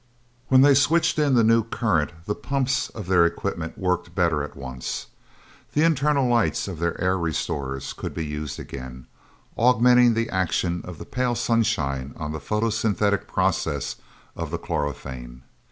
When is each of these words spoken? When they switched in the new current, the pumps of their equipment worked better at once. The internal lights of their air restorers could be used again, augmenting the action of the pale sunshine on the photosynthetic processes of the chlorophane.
When 0.47 0.61
they 0.61 0.73
switched 0.73 1.19
in 1.19 1.35
the 1.35 1.43
new 1.43 1.63
current, 1.63 2.11
the 2.25 2.33
pumps 2.33 2.89
of 2.89 3.05
their 3.05 3.23
equipment 3.23 3.77
worked 3.77 4.15
better 4.15 4.41
at 4.41 4.55
once. 4.55 5.05
The 5.75 5.83
internal 5.83 6.27
lights 6.27 6.67
of 6.67 6.79
their 6.79 6.99
air 6.99 7.19
restorers 7.19 7.93
could 7.93 8.15
be 8.15 8.25
used 8.25 8.59
again, 8.59 9.05
augmenting 9.55 10.15
the 10.15 10.31
action 10.31 10.81
of 10.85 10.97
the 10.97 11.05
pale 11.05 11.35
sunshine 11.35 12.15
on 12.17 12.31
the 12.31 12.39
photosynthetic 12.39 13.27
processes 13.27 13.97
of 14.35 14.49
the 14.49 14.57
chlorophane. 14.57 15.43